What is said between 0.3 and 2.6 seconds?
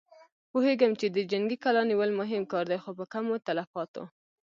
پوهېږم چې د جنګي کلا نيول مهم